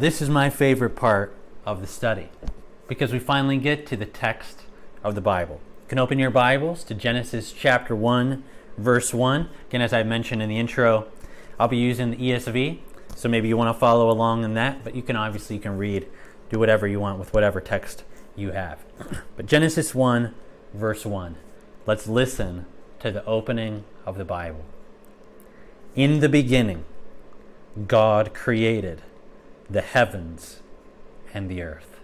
this 0.00 0.22
is 0.22 0.30
my 0.30 0.48
favorite 0.48 0.96
part 0.96 1.34
of 1.66 1.82
the 1.82 1.86
study 1.86 2.30
because 2.88 3.12
we 3.12 3.18
finally 3.18 3.58
get 3.58 3.86
to 3.86 3.98
the 3.98 4.06
text 4.06 4.62
of 5.04 5.14
the 5.14 5.20
Bible. 5.20 5.60
You 5.82 5.88
can 5.88 5.98
open 5.98 6.18
your 6.18 6.30
Bibles 6.30 6.84
to 6.84 6.94
Genesis 6.94 7.52
chapter 7.52 7.94
1, 7.94 8.42
verse 8.78 9.12
1. 9.12 9.50
Again, 9.68 9.82
as 9.82 9.92
I 9.92 10.02
mentioned 10.02 10.40
in 10.40 10.48
the 10.48 10.58
intro, 10.58 11.06
I'll 11.58 11.68
be 11.68 11.76
using 11.76 12.12
the 12.12 12.16
ESV, 12.16 12.78
so 13.14 13.28
maybe 13.28 13.48
you 13.48 13.58
want 13.58 13.76
to 13.76 13.78
follow 13.78 14.10
along 14.10 14.42
in 14.42 14.54
that, 14.54 14.82
but 14.82 14.94
you 14.94 15.02
can 15.02 15.16
obviously 15.16 15.56
you 15.56 15.62
can 15.62 15.76
read, 15.76 16.08
do 16.48 16.58
whatever 16.58 16.88
you 16.88 16.98
want 16.98 17.18
with 17.18 17.34
whatever 17.34 17.60
text 17.60 18.02
you 18.34 18.52
have. 18.52 18.78
But 19.36 19.44
Genesis 19.44 19.94
1, 19.94 20.34
verse 20.72 21.04
1. 21.04 21.36
Let's 21.84 22.08
listen 22.08 22.64
to 23.00 23.10
the 23.10 23.24
opening 23.26 23.84
of 24.06 24.16
the 24.16 24.24
Bible. 24.24 24.64
In 25.94 26.20
the 26.20 26.28
beginning, 26.30 26.84
God 27.86 28.32
created 28.32 29.02
the 29.70 29.80
heavens 29.80 30.60
and 31.32 31.48
the 31.48 31.62
earth. 31.62 32.00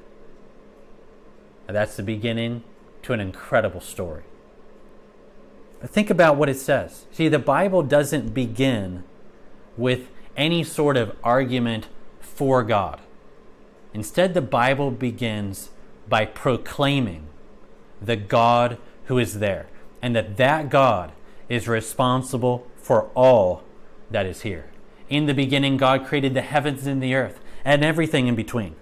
Now, 1.66 1.74
that's 1.74 1.96
the 1.96 2.02
beginning 2.02 2.62
to 3.02 3.12
an 3.12 3.20
incredible 3.20 3.80
story. 3.80 4.22
But 5.80 5.90
think 5.90 6.10
about 6.10 6.36
what 6.36 6.48
it 6.48 6.58
says. 6.58 7.06
See, 7.12 7.28
the 7.28 7.38
Bible 7.38 7.82
doesn't 7.82 8.32
begin 8.32 9.04
with 9.76 10.08
any 10.36 10.62
sort 10.62 10.96
of 10.96 11.16
argument 11.22 11.88
for 12.20 12.62
God. 12.62 13.00
Instead, 13.92 14.34
the 14.34 14.42
Bible 14.42 14.90
begins 14.90 15.70
by 16.08 16.24
proclaiming 16.24 17.26
the 18.00 18.16
God 18.16 18.78
who 19.04 19.18
is 19.18 19.38
there 19.38 19.66
and 20.02 20.14
that 20.14 20.36
that 20.36 20.68
God 20.70 21.12
is 21.48 21.66
responsible 21.66 22.66
for 22.76 23.10
all 23.14 23.62
that 24.10 24.26
is 24.26 24.42
here. 24.42 24.66
In 25.08 25.26
the 25.26 25.34
beginning, 25.34 25.76
God 25.76 26.06
created 26.06 26.34
the 26.34 26.42
heavens 26.42 26.86
and 26.86 27.02
the 27.02 27.14
earth 27.14 27.40
and 27.66 27.84
everything 27.84 28.28
in 28.28 28.36
between. 28.36 28.76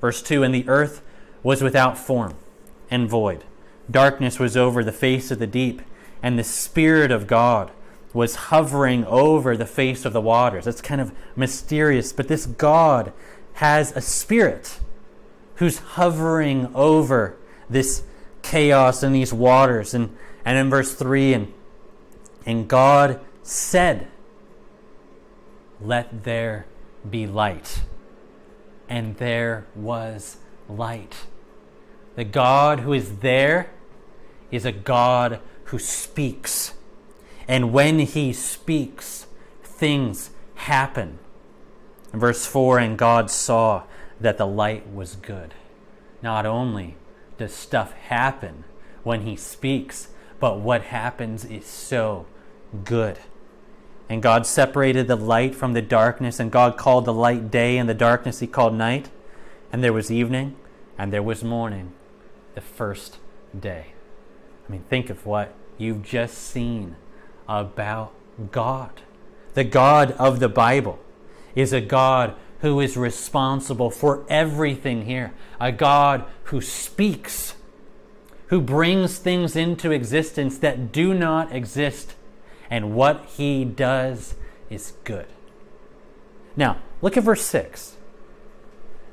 Verse 0.00 0.22
2 0.22 0.42
And 0.42 0.54
the 0.54 0.66
earth 0.68 1.02
was 1.42 1.60
without 1.60 1.98
form 1.98 2.36
and 2.88 3.10
void. 3.10 3.44
Darkness 3.90 4.38
was 4.38 4.56
over 4.56 4.84
the 4.84 4.92
face 4.92 5.30
of 5.30 5.40
the 5.40 5.46
deep, 5.46 5.82
and 6.22 6.38
the 6.38 6.44
Spirit 6.44 7.10
of 7.10 7.26
God 7.26 7.72
was 8.14 8.36
hovering 8.36 9.04
over 9.06 9.56
the 9.56 9.66
face 9.66 10.04
of 10.04 10.12
the 10.12 10.20
waters. 10.20 10.64
That's 10.64 10.80
kind 10.80 11.00
of 11.00 11.12
mysterious, 11.36 12.12
but 12.12 12.28
this 12.28 12.46
God 12.46 13.12
has 13.54 13.94
a 13.96 14.00
spirit 14.00 14.78
who's 15.56 15.78
hovering 15.78 16.70
over 16.74 17.36
this 17.68 18.04
chaos 18.42 19.02
and 19.02 19.14
these 19.14 19.32
waters. 19.32 19.94
And, 19.94 20.16
and 20.44 20.56
in 20.56 20.70
verse 20.70 20.94
3, 20.94 21.34
and, 21.34 21.52
and 22.46 22.68
God 22.68 23.20
said, 23.42 24.06
Let 25.80 26.22
there 26.22 26.66
be 27.08 27.26
light. 27.26 27.82
And 28.88 29.16
there 29.16 29.66
was 29.74 30.38
light. 30.68 31.26
The 32.16 32.24
God 32.24 32.80
who 32.80 32.92
is 32.92 33.18
there 33.18 33.70
is 34.50 34.64
a 34.64 34.72
God 34.72 35.40
who 35.64 35.78
speaks. 35.78 36.74
And 37.46 37.72
when 37.72 38.00
he 38.00 38.32
speaks, 38.32 39.26
things 39.62 40.30
happen. 40.54 41.18
Verse 42.12 42.46
4, 42.46 42.78
and 42.78 42.98
God 42.98 43.30
saw 43.30 43.84
that 44.20 44.38
the 44.38 44.46
light 44.46 44.90
was 44.92 45.14
good. 45.16 45.54
Not 46.22 46.46
only 46.46 46.96
does 47.36 47.54
stuff 47.54 47.92
happen 47.92 48.64
when 49.04 49.22
he 49.22 49.36
speaks, 49.36 50.08
but 50.40 50.58
what 50.58 50.82
happens 50.82 51.44
is 51.44 51.66
so 51.66 52.26
good. 52.84 53.18
And 54.08 54.22
God 54.22 54.46
separated 54.46 55.06
the 55.06 55.16
light 55.16 55.54
from 55.54 55.74
the 55.74 55.82
darkness, 55.82 56.40
and 56.40 56.50
God 56.50 56.76
called 56.76 57.04
the 57.04 57.12
light 57.12 57.50
day, 57.50 57.76
and 57.76 57.88
the 57.88 57.94
darkness 57.94 58.40
he 58.40 58.46
called 58.46 58.74
night. 58.74 59.10
And 59.72 59.84
there 59.84 59.92
was 59.92 60.10
evening, 60.10 60.56
and 60.96 61.12
there 61.12 61.22
was 61.22 61.44
morning, 61.44 61.92
the 62.54 62.60
first 62.60 63.18
day. 63.58 63.88
I 64.66 64.72
mean, 64.72 64.84
think 64.88 65.10
of 65.10 65.26
what 65.26 65.54
you've 65.76 66.02
just 66.02 66.38
seen 66.38 66.96
about 67.46 68.12
God. 68.50 69.02
The 69.54 69.64
God 69.64 70.12
of 70.12 70.40
the 70.40 70.48
Bible 70.48 70.98
is 71.54 71.72
a 71.72 71.80
God 71.80 72.34
who 72.60 72.80
is 72.80 72.96
responsible 72.96 73.90
for 73.90 74.24
everything 74.28 75.04
here, 75.04 75.32
a 75.60 75.70
God 75.70 76.24
who 76.44 76.60
speaks, 76.60 77.54
who 78.46 78.60
brings 78.60 79.18
things 79.18 79.54
into 79.54 79.90
existence 79.90 80.58
that 80.58 80.92
do 80.92 81.14
not 81.14 81.52
exist, 81.52 82.14
and 82.70 82.94
what 82.94 83.24
he 83.36 83.64
does 83.64 84.34
is 84.70 84.94
good. 85.04 85.26
Now, 86.56 86.78
look 87.00 87.16
at 87.16 87.24
verse 87.24 87.44
6. 87.44 87.96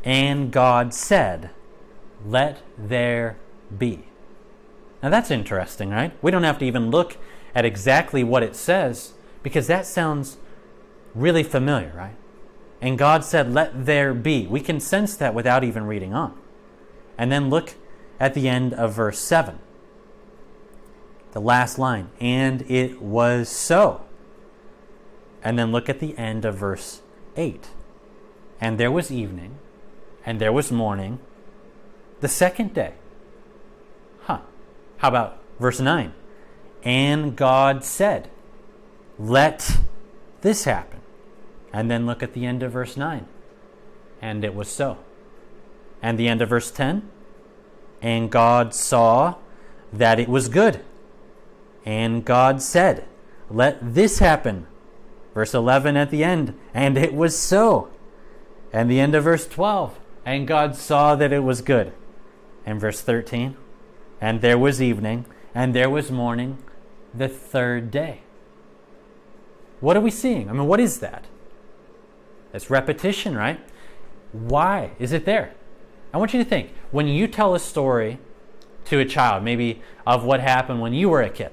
And 0.03 0.51
God 0.51 0.93
said, 0.93 1.49
Let 2.25 2.61
there 2.77 3.37
be. 3.75 4.05
Now 5.01 5.09
that's 5.09 5.31
interesting, 5.31 5.89
right? 5.89 6.11
We 6.21 6.31
don't 6.31 6.43
have 6.43 6.59
to 6.59 6.65
even 6.65 6.91
look 6.91 7.17
at 7.53 7.65
exactly 7.65 8.23
what 8.23 8.43
it 8.43 8.55
says 8.55 9.13
because 9.43 9.67
that 9.67 9.85
sounds 9.85 10.37
really 11.13 11.43
familiar, 11.43 11.93
right? 11.95 12.15
And 12.81 12.97
God 12.97 13.23
said, 13.23 13.53
Let 13.53 13.85
there 13.85 14.13
be. 14.13 14.45
We 14.47 14.59
can 14.59 14.79
sense 14.79 15.15
that 15.17 15.33
without 15.33 15.63
even 15.63 15.85
reading 15.85 16.13
on. 16.13 16.37
And 17.17 17.31
then 17.31 17.49
look 17.49 17.75
at 18.19 18.33
the 18.33 18.47
end 18.47 18.73
of 18.73 18.93
verse 18.93 19.19
7. 19.19 19.59
The 21.35 21.41
last 21.41 21.77
line, 21.77 22.11
and 22.21 22.61
it 22.71 23.01
was 23.01 23.49
so. 23.49 24.05
And 25.43 25.59
then 25.59 25.73
look 25.73 25.89
at 25.89 25.99
the 25.99 26.17
end 26.17 26.45
of 26.45 26.55
verse 26.55 27.01
8. 27.35 27.71
And 28.61 28.77
there 28.77 28.89
was 28.89 29.11
evening, 29.11 29.57
and 30.25 30.39
there 30.39 30.53
was 30.53 30.71
morning, 30.71 31.19
the 32.21 32.29
second 32.29 32.73
day. 32.73 32.93
Huh. 34.21 34.39
How 34.99 35.09
about 35.09 35.39
verse 35.59 35.81
9? 35.81 36.13
And 36.83 37.35
God 37.35 37.83
said, 37.83 38.29
Let 39.19 39.79
this 40.39 40.63
happen. 40.63 41.01
And 41.73 41.91
then 41.91 42.05
look 42.05 42.23
at 42.23 42.31
the 42.31 42.45
end 42.45 42.63
of 42.63 42.71
verse 42.71 42.95
9. 42.95 43.27
And 44.21 44.45
it 44.45 44.55
was 44.55 44.69
so. 44.69 44.99
And 46.01 46.17
the 46.17 46.29
end 46.29 46.41
of 46.41 46.47
verse 46.47 46.71
10. 46.71 47.09
And 48.01 48.31
God 48.31 48.73
saw 48.73 49.35
that 49.91 50.17
it 50.17 50.29
was 50.29 50.47
good. 50.47 50.79
And 51.85 52.25
God 52.25 52.61
said, 52.61 53.05
Let 53.49 53.93
this 53.93 54.19
happen. 54.19 54.65
Verse 55.33 55.53
11 55.53 55.95
at 55.95 56.09
the 56.09 56.23
end. 56.23 56.57
And 56.73 56.97
it 56.97 57.13
was 57.13 57.37
so. 57.37 57.89
And 58.73 58.89
the 58.89 58.99
end 58.99 59.13
of 59.15 59.23
verse 59.23 59.47
12. 59.47 59.97
And 60.25 60.47
God 60.47 60.75
saw 60.75 61.15
that 61.15 61.31
it 61.31 61.43
was 61.43 61.61
good. 61.61 61.93
And 62.65 62.81
verse 62.81 63.01
13. 63.01 63.55
And 64.19 64.41
there 64.41 64.57
was 64.57 64.81
evening, 64.81 65.25
and 65.53 65.75
there 65.75 65.89
was 65.89 66.09
morning, 66.09 66.57
the 67.13 67.27
third 67.27 67.91
day. 67.91 68.21
What 69.81 69.95
are 69.95 70.01
we 70.01 70.09
seeing? 70.09 70.49
I 70.49 70.53
mean, 70.53 70.67
what 70.67 70.79
is 70.79 70.99
that? 70.99 71.25
It's 72.53 72.69
repetition, 72.69 73.35
right? 73.35 73.59
Why 74.31 74.91
is 74.99 75.11
it 75.11 75.25
there? 75.25 75.53
I 76.13 76.17
want 76.17 76.33
you 76.33 76.41
to 76.41 76.49
think 76.49 76.73
when 76.91 77.07
you 77.07 77.27
tell 77.27 77.53
a 77.53 77.59
story 77.59 78.19
to 78.85 78.99
a 78.99 79.05
child, 79.05 79.43
maybe 79.43 79.81
of 80.07 80.23
what 80.23 80.39
happened 80.39 80.81
when 80.81 80.93
you 80.93 81.09
were 81.09 81.21
a 81.21 81.29
kid, 81.29 81.51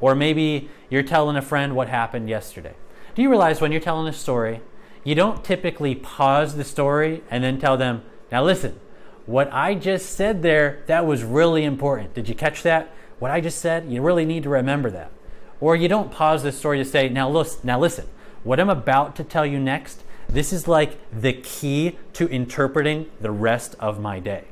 or 0.00 0.14
maybe 0.14 0.68
you're 0.88 1.02
telling 1.02 1.36
a 1.36 1.42
friend 1.42 1.76
what 1.76 1.88
happened 1.88 2.28
yesterday. 2.28 2.74
Do 3.14 3.22
you 3.22 3.28
realize 3.28 3.60
when 3.60 3.72
you're 3.72 3.80
telling 3.80 4.06
a 4.06 4.12
story, 4.12 4.60
you 5.04 5.14
don't 5.14 5.44
typically 5.44 5.94
pause 5.94 6.56
the 6.56 6.64
story 6.64 7.22
and 7.30 7.42
then 7.42 7.58
tell 7.58 7.76
them, 7.76 8.02
now 8.30 8.44
listen, 8.44 8.78
what 9.26 9.52
I 9.52 9.74
just 9.74 10.10
said 10.10 10.42
there, 10.42 10.82
that 10.86 11.06
was 11.06 11.22
really 11.22 11.64
important. 11.64 12.14
Did 12.14 12.28
you 12.28 12.34
catch 12.34 12.62
that? 12.62 12.92
What 13.18 13.30
I 13.30 13.40
just 13.40 13.58
said, 13.58 13.90
you 13.90 14.02
really 14.02 14.24
need 14.24 14.42
to 14.44 14.48
remember 14.48 14.90
that. 14.90 15.12
Or 15.60 15.76
you 15.76 15.88
don't 15.88 16.10
pause 16.10 16.42
the 16.42 16.52
story 16.52 16.78
to 16.78 16.84
say, 16.84 17.08
now 17.08 17.28
listen, 17.28 17.60
now 17.64 17.78
listen, 17.78 18.06
what 18.42 18.58
I'm 18.58 18.70
about 18.70 19.16
to 19.16 19.24
tell 19.24 19.44
you 19.44 19.58
next, 19.58 20.02
this 20.28 20.52
is 20.52 20.66
like 20.66 20.96
the 21.12 21.32
key 21.32 21.98
to 22.14 22.28
interpreting 22.28 23.10
the 23.20 23.30
rest 23.30 23.76
of 23.78 24.00
my 24.00 24.20
day. 24.20 24.44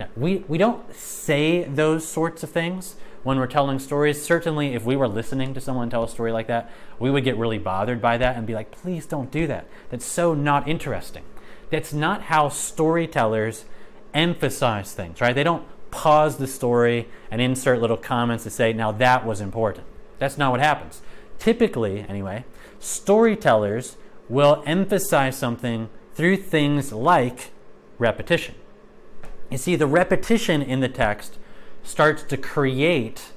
Now, 0.00 0.08
we, 0.16 0.38
we 0.48 0.58
don't 0.58 0.92
say 0.94 1.64
those 1.64 2.06
sorts 2.06 2.42
of 2.42 2.50
things 2.50 2.96
when 3.24 3.38
we're 3.38 3.48
telling 3.48 3.80
stories. 3.80 4.22
Certainly, 4.22 4.74
if 4.74 4.84
we 4.84 4.94
were 4.94 5.08
listening 5.08 5.52
to 5.54 5.60
someone 5.60 5.90
tell 5.90 6.04
a 6.04 6.08
story 6.08 6.30
like 6.30 6.46
that, 6.46 6.70
we 7.00 7.10
would 7.10 7.24
get 7.24 7.36
really 7.36 7.58
bothered 7.58 8.00
by 8.00 8.16
that 8.18 8.36
and 8.36 8.46
be 8.46 8.54
like, 8.54 8.70
please 8.70 9.06
don't 9.06 9.30
do 9.30 9.46
that. 9.48 9.66
That's 9.90 10.04
so 10.06 10.34
not 10.34 10.68
interesting. 10.68 11.24
That's 11.70 11.92
not 11.92 12.22
how 12.22 12.50
storytellers 12.50 13.64
emphasize 14.12 14.92
things, 14.92 15.20
right? 15.20 15.34
They 15.34 15.42
don't 15.42 15.66
pause 15.90 16.36
the 16.36 16.46
story 16.46 17.08
and 17.30 17.40
insert 17.40 17.80
little 17.80 17.96
comments 17.96 18.44
to 18.44 18.50
say, 18.50 18.72
now 18.72 18.92
that 18.92 19.26
was 19.26 19.40
important. 19.40 19.86
That's 20.18 20.38
not 20.38 20.52
what 20.52 20.60
happens. 20.60 21.00
Typically, 21.38 22.00
anyway, 22.08 22.44
storytellers 22.78 23.96
will 24.28 24.62
emphasize 24.66 25.36
something 25.36 25.88
through 26.14 26.36
things 26.36 26.92
like 26.92 27.50
repetition. 27.98 28.54
You 29.50 29.58
see, 29.58 29.76
the 29.76 29.86
repetition 29.86 30.62
in 30.62 30.80
the 30.80 30.88
text 30.88 31.38
starts 31.84 32.22
to 32.24 32.36
create 32.36 33.30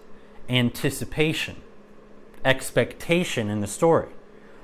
anticipation, 0.49 1.57
expectation 2.43 3.49
in 3.49 3.61
the 3.61 3.67
story. 3.67 4.09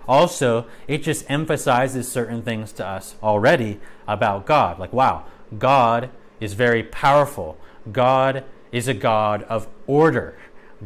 Also, 0.08 0.66
it 0.88 1.04
just 1.04 1.30
emphasizes 1.30 2.12
certain 2.12 2.42
things 2.42 2.72
to 2.74 2.86
us 2.86 3.16
already 3.22 3.80
about 4.08 4.46
God. 4.46 4.80
Like, 4.80 4.92
wow, 4.92 5.26
God 5.58 6.10
is 6.40 6.54
very 6.54 6.84
powerful. 6.84 7.58
God 7.92 8.44
is 8.72 8.88
a 8.88 8.94
God 8.94 9.44
of 9.44 9.68
order. 9.88 10.38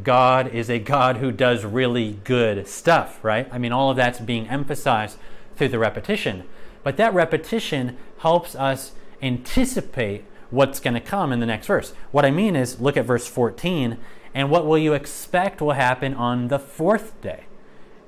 God 0.03 0.53
is 0.53 0.69
a 0.69 0.77
God 0.77 1.17
who 1.17 1.31
does 1.31 1.65
really 1.65 2.19
good 2.23 2.67
stuff, 2.67 3.23
right? 3.23 3.47
I 3.51 3.57
mean, 3.57 3.71
all 3.71 3.89
of 3.89 3.97
that's 3.97 4.19
being 4.19 4.47
emphasized 4.47 5.17
through 5.55 5.69
the 5.69 5.79
repetition. 5.79 6.43
But 6.83 6.97
that 6.97 7.13
repetition 7.13 7.97
helps 8.19 8.55
us 8.55 8.91
anticipate 9.21 10.25
what's 10.49 10.79
going 10.79 10.93
to 10.93 10.99
come 10.99 11.31
in 11.31 11.39
the 11.39 11.45
next 11.45 11.67
verse. 11.67 11.93
What 12.11 12.25
I 12.25 12.31
mean 12.31 12.55
is, 12.55 12.79
look 12.79 12.97
at 12.97 13.05
verse 13.05 13.27
14, 13.27 13.97
and 14.33 14.49
what 14.51 14.65
will 14.65 14.77
you 14.77 14.93
expect 14.93 15.61
will 15.61 15.71
happen 15.71 16.13
on 16.13 16.47
the 16.47 16.59
fourth 16.59 17.19
day? 17.21 17.45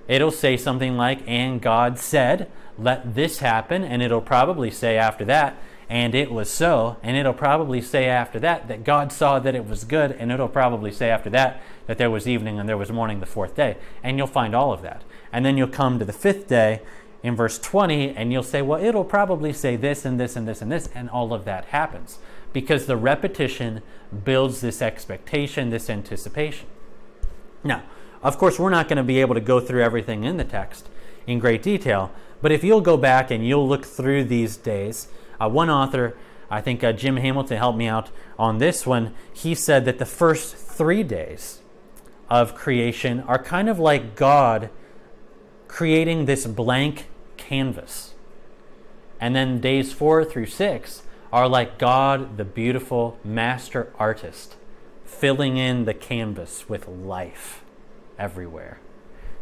It'll 0.07 0.31
say 0.31 0.57
something 0.57 0.97
like, 0.97 1.19
and 1.27 1.61
God 1.61 1.99
said, 1.99 2.51
let 2.77 3.15
this 3.15 3.39
happen, 3.39 3.83
and 3.83 4.01
it'll 4.01 4.21
probably 4.21 4.71
say 4.71 4.97
after 4.97 5.25
that, 5.25 5.57
and 5.89 6.13
it 6.13 6.31
was 6.31 6.51
so, 6.51 6.97
and 7.01 7.17
it'll 7.17 7.33
probably 7.33 7.81
say 7.81 8.05
after 8.05 8.39
that 8.39 8.67
that 8.67 8.83
God 8.83 9.11
saw 9.11 9.39
that 9.39 9.55
it 9.55 9.67
was 9.67 9.83
good, 9.83 10.11
and 10.11 10.31
it'll 10.31 10.47
probably 10.47 10.91
say 10.91 11.09
after 11.09 11.31
that 11.31 11.61
that 11.87 11.97
there 11.97 12.11
was 12.11 12.27
evening 12.27 12.59
and 12.59 12.69
there 12.69 12.77
was 12.77 12.91
morning 12.91 13.19
the 13.19 13.25
fourth 13.25 13.55
day. 13.55 13.75
And 14.03 14.17
you'll 14.17 14.27
find 14.27 14.55
all 14.55 14.71
of 14.71 14.83
that. 14.83 15.03
And 15.33 15.43
then 15.43 15.57
you'll 15.57 15.67
come 15.67 15.97
to 15.97 16.05
the 16.05 16.13
fifth 16.13 16.47
day 16.47 16.81
in 17.21 17.35
verse 17.35 17.59
20, 17.59 18.15
and 18.15 18.31
you'll 18.31 18.43
say, 18.43 18.61
well, 18.61 18.81
it'll 18.81 19.03
probably 19.03 19.51
say 19.51 19.75
this 19.75 20.05
and 20.05 20.19
this 20.19 20.35
and 20.35 20.47
this 20.47 20.61
and 20.61 20.71
this, 20.71 20.89
and 20.95 21.09
all 21.09 21.33
of 21.33 21.45
that 21.45 21.65
happens 21.65 22.19
because 22.53 22.85
the 22.85 22.97
repetition 22.97 23.81
builds 24.23 24.61
this 24.61 24.81
expectation, 24.81 25.69
this 25.69 25.89
anticipation. 25.89 26.67
Now, 27.63 27.83
of 28.23 28.37
course, 28.37 28.57
we're 28.59 28.69
not 28.69 28.87
going 28.87 28.97
to 28.97 29.03
be 29.03 29.21
able 29.21 29.35
to 29.35 29.41
go 29.41 29.59
through 29.59 29.83
everything 29.83 30.23
in 30.23 30.37
the 30.37 30.43
text 30.43 30.89
in 31.27 31.39
great 31.39 31.61
detail, 31.61 32.11
but 32.41 32.51
if 32.51 32.63
you'll 32.63 32.81
go 32.81 32.97
back 32.97 33.31
and 33.31 33.45
you'll 33.45 33.67
look 33.67 33.85
through 33.85 34.23
these 34.25 34.57
days, 34.57 35.09
uh, 35.39 35.49
one 35.49 35.69
author, 35.69 36.17
I 36.49 36.61
think 36.61 36.83
uh, 36.83 36.91
Jim 36.93 37.17
Hamilton 37.17 37.57
helped 37.57 37.77
me 37.77 37.87
out 37.87 38.09
on 38.37 38.57
this 38.57 38.85
one, 38.85 39.13
he 39.31 39.53
said 39.53 39.85
that 39.85 39.99
the 39.99 40.05
first 40.05 40.55
three 40.55 41.03
days 41.03 41.59
of 42.29 42.55
creation 42.55 43.19
are 43.21 43.41
kind 43.41 43.69
of 43.69 43.77
like 43.77 44.15
God 44.15 44.69
creating 45.67 46.25
this 46.25 46.47
blank 46.47 47.07
canvas. 47.49 48.13
And 49.19 49.35
then 49.35 49.59
days 49.59 49.91
four 49.91 50.23
through 50.23 50.45
six 50.45 51.01
are 51.33 51.47
like 51.47 51.79
God, 51.79 52.37
the 52.37 52.45
beautiful 52.45 53.17
master 53.23 53.91
artist, 53.97 54.55
filling 55.03 55.57
in 55.57 55.85
the 55.85 55.95
canvas 55.95 56.69
with 56.69 56.87
life 56.87 57.63
everywhere. 58.19 58.79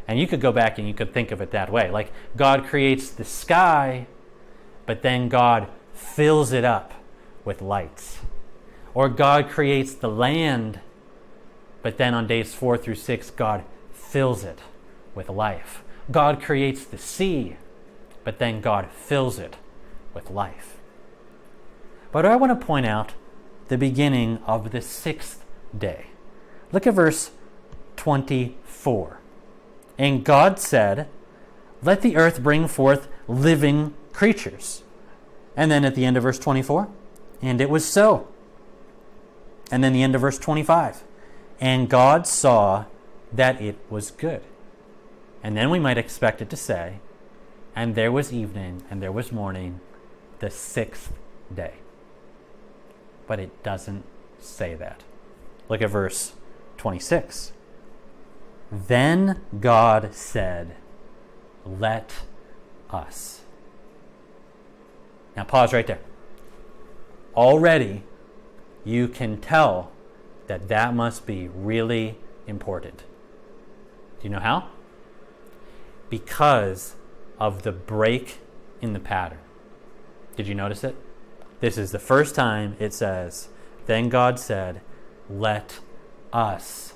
And 0.08 0.20
you 0.20 0.26
could 0.26 0.40
go 0.40 0.54
back 0.54 0.78
and 0.78 0.88
you 0.88 0.94
could 0.94 1.14
think 1.14 1.32
of 1.32 1.42
it 1.42 1.52
that 1.52 1.70
way. 1.70 1.92
Like 1.92 2.14
God 2.38 2.66
creates 2.66 3.10
the 3.10 3.26
sky, 3.26 4.08
but 4.86 5.02
then 5.02 5.28
God 5.28 5.68
fills 5.94 6.54
it 6.54 6.64
up 6.64 6.94
with 7.44 7.62
lights. 7.62 8.20
Or 8.94 9.10
God 9.10 9.50
creates 9.50 9.94
the 9.94 10.10
land, 10.10 10.80
but 11.82 11.98
then 11.98 12.14
on 12.14 12.26
days 12.26 12.54
four 12.54 12.78
through 12.78 12.96
six, 12.96 13.30
God 13.30 13.66
fills 13.92 14.46
it 14.46 14.60
with 15.14 15.28
life. 15.28 15.84
God 16.10 16.42
creates 16.42 16.86
the 16.86 16.98
sea, 16.98 17.58
but 18.28 18.40
then 18.40 18.60
God 18.60 18.92
fills 18.92 19.40
it 19.40 19.56
with 20.14 20.30
life. 20.30 20.76
But 22.12 22.26
I 22.26 22.36
want 22.36 22.60
to 22.60 22.66
point 22.66 22.86
out 22.86 23.14
the 23.70 23.78
beginning 23.78 24.40
of 24.46 24.72
the 24.72 24.82
sixth 24.82 25.46
day. 25.78 26.08
Look 26.74 26.86
at 26.86 26.94
verse 26.94 27.32
24. 27.96 29.22
And 29.98 30.26
God 30.26 30.60
said, 30.60 31.08
Let 31.82 32.02
the 32.02 32.18
earth 32.18 32.44
bring 32.44 32.68
forth 32.68 33.08
living 33.30 33.94
creatures 34.12 34.84
and 35.56 35.72
then 35.72 35.86
at 35.86 35.96
the 35.96 36.04
end 36.04 36.18
of 36.18 36.24
verse 36.24 36.38
24, 36.38 36.90
and 37.42 37.62
it 37.62 37.70
was 37.70 37.86
so. 37.86 38.28
And 39.72 39.82
then 39.82 39.94
the 39.94 40.04
end 40.04 40.16
of 40.16 40.20
verse 40.20 40.38
25, 40.38 41.02
and 41.62 41.88
God 41.88 42.28
saw 42.28 42.88
that 43.32 43.62
it 43.62 43.78
was 43.90 44.12
good. 44.12 44.42
And 45.42 45.56
then 45.56 45.70
we 45.70 45.80
might 45.80 45.98
expect 45.98 46.42
it 46.42 46.50
to 46.50 46.58
say, 46.58 47.00
and 47.78 47.94
there 47.94 48.12
was 48.12 48.34
evening 48.34 48.82
and 48.90 49.04
there 49.04 49.12
was 49.12 49.32
morning, 49.32 49.80
the 50.40 50.50
sixth 50.50 51.14
day. 51.54 51.76
But 53.28 53.40
it 53.40 53.62
doesn't 53.62 54.04
say 54.40 54.74
that. 54.74 55.04
Look 55.70 55.84
at 55.84 55.92
verse 55.92 56.34
26. 56.78 57.52
Then 58.72 59.42
God 59.60 60.16
said, 60.16 60.76
Let 61.68 62.24
us. 62.90 63.42
Now, 65.36 65.44
pause 65.44 65.72
right 65.72 65.86
there. 65.86 66.02
Already, 67.36 68.02
you 68.86 69.08
can 69.08 69.40
tell 69.40 69.92
that 70.48 70.68
that 70.68 70.96
must 70.96 71.28
be 71.28 71.48
really 71.48 72.18
important. 72.48 73.04
Do 74.20 74.24
you 74.24 74.32
know 74.32 74.40
how? 74.40 74.70
Because 76.10 76.96
of 77.40 77.64
the 77.64 77.72
break 77.72 78.40
in 78.82 78.94
the 78.94 79.00
pattern. 79.00 79.40
Did 80.36 80.48
you 80.48 80.56
notice 80.56 80.84
it? 80.84 80.96
This 81.60 81.78
is 81.78 81.92
the 81.92 82.00
first 82.00 82.36
time 82.36 82.76
it 82.80 82.94
says, 82.94 83.50
Then 83.86 84.10
God 84.10 84.40
said, 84.40 84.82
Let 85.30 85.80
us 86.32 86.94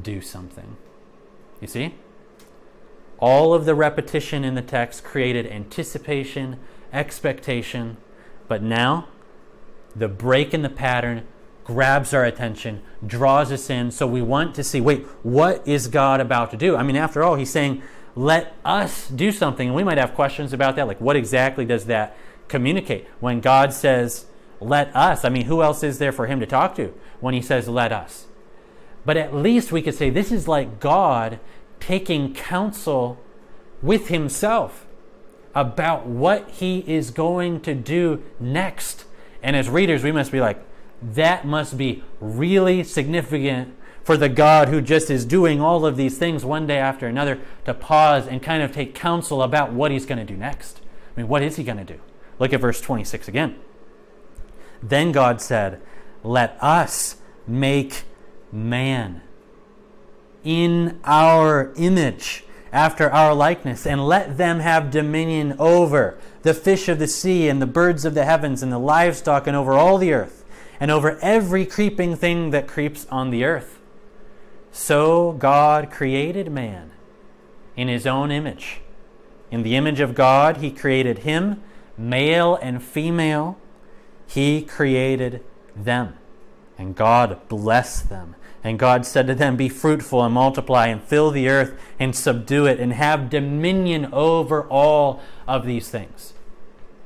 do 0.00 0.20
something. 0.20 0.76
You 1.60 1.68
see? 1.68 1.94
All 3.18 3.52
of 3.52 3.66
the 3.66 3.74
repetition 3.74 4.44
in 4.44 4.54
the 4.54 4.62
text 4.62 5.04
created 5.04 5.46
anticipation, 5.46 6.58
expectation, 6.92 7.98
but 8.48 8.62
now 8.62 9.08
the 9.94 10.08
break 10.08 10.54
in 10.54 10.62
the 10.62 10.70
pattern 10.70 11.26
grabs 11.64 12.14
our 12.14 12.24
attention, 12.24 12.82
draws 13.06 13.52
us 13.52 13.70
in. 13.70 13.90
So 13.90 14.06
we 14.06 14.22
want 14.22 14.54
to 14.56 14.64
see 14.64 14.80
wait, 14.80 15.06
what 15.22 15.66
is 15.68 15.86
God 15.86 16.20
about 16.20 16.50
to 16.52 16.56
do? 16.56 16.76
I 16.76 16.82
mean, 16.82 16.96
after 16.96 17.22
all, 17.22 17.36
He's 17.36 17.50
saying, 17.50 17.82
let 18.14 18.54
us 18.64 19.08
do 19.08 19.32
something. 19.32 19.68
And 19.68 19.76
we 19.76 19.84
might 19.84 19.98
have 19.98 20.14
questions 20.14 20.52
about 20.52 20.76
that. 20.76 20.86
Like, 20.86 21.00
what 21.00 21.16
exactly 21.16 21.64
does 21.64 21.86
that 21.86 22.16
communicate? 22.48 23.06
When 23.20 23.40
God 23.40 23.72
says, 23.72 24.26
let 24.60 24.94
us, 24.94 25.24
I 25.24 25.28
mean, 25.28 25.46
who 25.46 25.62
else 25.62 25.82
is 25.82 25.98
there 25.98 26.12
for 26.12 26.26
Him 26.26 26.40
to 26.40 26.46
talk 26.46 26.74
to 26.76 26.92
when 27.20 27.34
He 27.34 27.42
says, 27.42 27.68
let 27.68 27.92
us? 27.92 28.26
But 29.04 29.16
at 29.16 29.34
least 29.34 29.72
we 29.72 29.82
could 29.82 29.94
say 29.94 30.10
this 30.10 30.30
is 30.30 30.46
like 30.46 30.80
God 30.80 31.40
taking 31.78 32.34
counsel 32.34 33.18
with 33.82 34.08
Himself 34.08 34.86
about 35.54 36.06
what 36.06 36.48
he 36.50 36.84
is 36.86 37.10
going 37.10 37.60
to 37.60 37.74
do 37.74 38.22
next. 38.38 39.04
And 39.42 39.56
as 39.56 39.68
readers, 39.68 40.04
we 40.04 40.12
must 40.12 40.30
be 40.30 40.40
like, 40.40 40.62
that 41.02 41.46
must 41.46 41.76
be 41.76 42.04
really 42.20 42.84
significant 42.84 43.74
for 44.02 44.16
the 44.16 44.28
God 44.28 44.68
who 44.68 44.80
just 44.80 45.10
is 45.10 45.24
doing 45.24 45.60
all 45.60 45.84
of 45.84 45.96
these 45.96 46.18
things 46.18 46.44
one 46.44 46.66
day 46.66 46.78
after 46.78 47.06
another 47.06 47.38
to 47.64 47.74
pause 47.74 48.26
and 48.26 48.42
kind 48.42 48.62
of 48.62 48.72
take 48.72 48.94
counsel 48.94 49.42
about 49.42 49.72
what 49.72 49.90
he's 49.90 50.06
going 50.06 50.18
to 50.18 50.24
do 50.24 50.36
next. 50.36 50.80
I 51.16 51.20
mean, 51.20 51.28
what 51.28 51.42
is 51.42 51.56
he 51.56 51.64
going 51.64 51.78
to 51.78 51.84
do? 51.84 52.00
Look 52.38 52.52
at 52.52 52.60
verse 52.60 52.80
26 52.80 53.28
again. 53.28 53.56
Then 54.82 55.12
God 55.12 55.40
said, 55.40 55.80
Let 56.22 56.56
us 56.62 57.16
make 57.46 58.04
man 58.50 59.22
in 60.42 60.98
our 61.04 61.72
image 61.76 62.44
after 62.72 63.10
our 63.10 63.34
likeness, 63.34 63.84
and 63.84 64.06
let 64.06 64.38
them 64.38 64.60
have 64.60 64.90
dominion 64.90 65.56
over 65.58 66.16
the 66.42 66.54
fish 66.54 66.88
of 66.88 66.98
the 66.98 67.08
sea, 67.08 67.48
and 67.48 67.60
the 67.60 67.66
birds 67.66 68.04
of 68.04 68.14
the 68.14 68.24
heavens, 68.24 68.62
and 68.62 68.72
the 68.72 68.78
livestock, 68.78 69.46
and 69.46 69.56
over 69.56 69.74
all 69.74 69.98
the 69.98 70.12
earth, 70.12 70.44
and 70.78 70.90
over 70.90 71.18
every 71.20 71.66
creeping 71.66 72.14
thing 72.14 72.50
that 72.50 72.68
creeps 72.68 73.06
on 73.10 73.30
the 73.30 73.44
earth. 73.44 73.79
So 74.72 75.32
God 75.32 75.90
created 75.90 76.50
man 76.50 76.92
in 77.76 77.88
his 77.88 78.06
own 78.06 78.30
image. 78.30 78.80
In 79.50 79.62
the 79.62 79.76
image 79.76 80.00
of 80.00 80.14
God, 80.14 80.58
he 80.58 80.70
created 80.70 81.18
him, 81.18 81.62
male 81.96 82.56
and 82.56 82.82
female, 82.82 83.58
he 84.26 84.62
created 84.62 85.44
them. 85.74 86.14
And 86.78 86.94
God 86.94 87.48
blessed 87.48 88.08
them. 88.08 88.36
And 88.62 88.78
God 88.78 89.06
said 89.06 89.26
to 89.26 89.34
them, 89.34 89.56
Be 89.56 89.68
fruitful 89.68 90.22
and 90.22 90.34
multiply 90.34 90.86
and 90.86 91.02
fill 91.02 91.30
the 91.30 91.48
earth 91.48 91.78
and 91.98 92.14
subdue 92.14 92.66
it 92.66 92.78
and 92.78 92.92
have 92.92 93.30
dominion 93.30 94.08
over 94.12 94.64
all 94.68 95.20
of 95.48 95.66
these 95.66 95.88
things. 95.88 96.34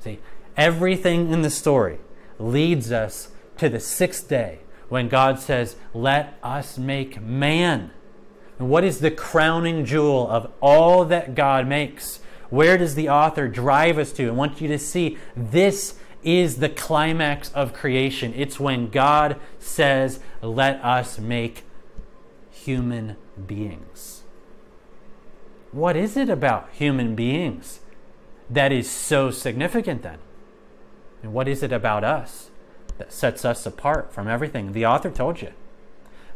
See, 0.01 0.19
everything 0.57 1.33
in 1.33 1.43
the 1.43 1.51
story 1.51 1.99
leads 2.39 2.93
us 2.93 3.29
to 3.59 3.69
the 3.69 3.81
sixth 3.81 4.29
day 4.29 4.61
when 4.95 5.09
God 5.09 5.41
says, 5.41 5.75
Let 5.93 6.39
us 6.41 6.79
make 6.79 7.21
man. 7.21 7.91
And 8.61 8.71
what 8.71 8.85
is 8.85 9.01
the 9.01 9.11
crowning 9.11 9.85
jewel 9.85 10.31
of 10.31 10.53
all 10.61 11.05
that 11.07 11.35
God 11.35 11.67
makes? 11.67 12.21
Where 12.49 12.79
does 12.79 12.95
the 12.95 13.09
author 13.09 13.49
drive 13.49 13.99
us 13.99 14.13
to? 14.13 14.29
I 14.29 14.31
want 14.31 14.61
you 14.61 14.69
to 14.69 14.79
see 14.79 15.19
this 15.37 15.97
is 16.23 16.59
the 16.59 16.69
climax 16.69 17.51
of 17.55 17.73
creation. 17.73 18.33
It's 18.37 18.61
when 18.61 18.89
God 18.89 19.41
says, 19.59 20.21
Let 20.41 20.77
us 20.85 21.19
make 21.19 21.65
human 22.53 23.17
beings. 23.49 24.23
what 25.73 25.97
is 25.97 26.17
it 26.17 26.29
about 26.29 26.69
human 26.71 27.17
beings 27.17 27.81
that 28.49 28.71
is 28.71 28.89
so 28.89 29.33
significant 29.33 30.03
then? 30.03 30.19
And 31.21 31.33
what 31.33 31.49
is 31.49 31.65
it 31.65 31.73
about 31.73 32.05
us 32.05 32.51
that 32.99 33.13
sets 33.13 33.45
us 33.45 33.67
apart 33.67 34.13
from 34.13 34.29
everything? 34.29 34.73
The 34.73 34.87
author 34.87 35.11
told 35.11 35.43
you. 35.43 35.53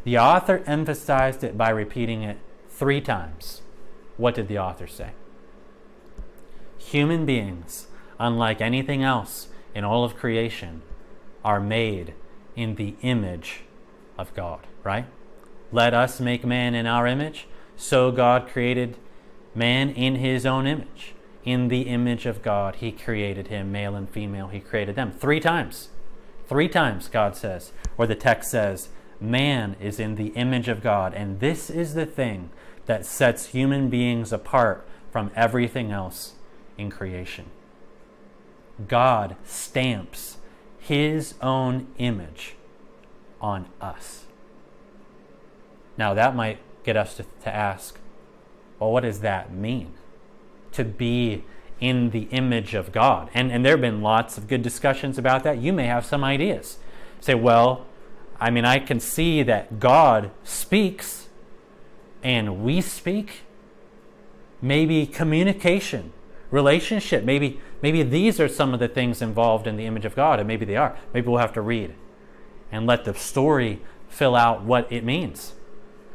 The 0.03 0.17
author 0.17 0.63
emphasized 0.65 1.43
it 1.43 1.57
by 1.57 1.69
repeating 1.69 2.23
it 2.23 2.37
three 2.69 3.01
times. 3.01 3.61
What 4.17 4.35
did 4.35 4.47
the 4.47 4.59
author 4.59 4.87
say? 4.87 5.11
Human 6.77 7.25
beings, 7.25 7.87
unlike 8.19 8.61
anything 8.61 9.03
else 9.03 9.49
in 9.75 9.83
all 9.83 10.03
of 10.03 10.15
creation, 10.15 10.81
are 11.43 11.59
made 11.59 12.13
in 12.55 12.75
the 12.75 12.95
image 13.01 13.61
of 14.17 14.33
God, 14.33 14.67
right? 14.83 15.05
Let 15.71 15.93
us 15.93 16.19
make 16.19 16.45
man 16.45 16.75
in 16.75 16.85
our 16.85 17.05
image. 17.05 17.47
So 17.75 18.11
God 18.11 18.47
created 18.47 18.97
man 19.55 19.89
in 19.89 20.15
his 20.15 20.45
own 20.45 20.67
image. 20.67 21.13
In 21.45 21.69
the 21.69 21.83
image 21.83 22.25
of 22.25 22.41
God, 22.41 22.77
he 22.77 22.91
created 22.91 23.47
him, 23.47 23.71
male 23.71 23.95
and 23.95 24.09
female, 24.09 24.47
he 24.47 24.59
created 24.59 24.95
them. 24.95 25.11
Three 25.11 25.39
times. 25.39 25.89
Three 26.49 26.67
times, 26.67 27.07
God 27.07 27.35
says, 27.35 27.71
or 27.95 28.07
the 28.07 28.15
text 28.15 28.49
says, 28.49 28.89
man 29.21 29.75
is 29.79 29.99
in 29.99 30.15
the 30.15 30.29
image 30.29 30.67
of 30.67 30.81
God. 30.81 31.13
And 31.13 31.39
this 31.39 31.69
is 31.69 31.93
the 31.93 32.07
thing 32.07 32.49
that 32.87 33.05
sets 33.05 33.47
human 33.47 33.89
beings 33.89 34.33
apart 34.33 34.87
from 35.11 35.29
everything 35.35 35.91
else 35.91 36.33
in 36.75 36.89
creation. 36.89 37.45
God 38.87 39.35
stamps 39.45 40.37
his 40.79 41.35
own 41.39 41.87
image 41.99 42.55
on 43.39 43.67
us. 43.79 44.25
Now, 45.97 46.15
that 46.15 46.35
might 46.35 46.59
get 46.83 46.97
us 46.97 47.15
to, 47.17 47.25
to 47.43 47.55
ask 47.55 47.99
well, 48.79 48.91
what 48.91 49.01
does 49.01 49.19
that 49.19 49.53
mean? 49.53 49.93
To 50.71 50.85
be 50.85 51.43
in 51.79 52.09
the 52.09 52.23
image 52.31 52.73
of 52.73 52.91
God. 52.91 53.29
And, 53.33 53.51
and 53.51 53.63
there 53.63 53.73
have 53.73 53.81
been 53.81 54.01
lots 54.01 54.37
of 54.37 54.47
good 54.47 54.61
discussions 54.61 55.17
about 55.17 55.43
that. 55.43 55.59
You 55.59 55.73
may 55.73 55.85
have 55.85 56.05
some 56.05 56.23
ideas. 56.23 56.77
Say, 57.21 57.35
well, 57.35 57.85
I 58.39 58.49
mean, 58.49 58.65
I 58.65 58.79
can 58.79 58.99
see 58.99 59.43
that 59.43 59.79
God 59.79 60.31
speaks 60.43 61.27
and 62.23 62.63
we 62.63 62.81
speak. 62.81 63.41
Maybe 64.61 65.05
communication, 65.05 66.11
relationship. 66.51 67.23
Maybe, 67.23 67.61
maybe 67.81 68.03
these 68.03 68.39
are 68.39 68.49
some 68.49 68.73
of 68.73 68.79
the 68.79 68.89
things 68.89 69.21
involved 69.21 69.67
in 69.67 69.77
the 69.77 69.85
image 69.85 70.03
of 70.03 70.15
God, 70.15 70.39
and 70.39 70.47
maybe 70.47 70.65
they 70.65 70.75
are. 70.75 70.97
Maybe 71.13 71.27
we'll 71.27 71.39
have 71.39 71.53
to 71.53 71.61
read 71.61 71.95
and 72.71 72.85
let 72.85 73.05
the 73.05 73.13
story 73.13 73.81
fill 74.09 74.35
out 74.35 74.63
what 74.63 74.91
it 74.91 75.03
means 75.03 75.53